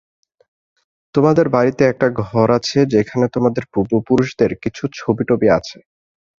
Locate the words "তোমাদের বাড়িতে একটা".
1.15-2.07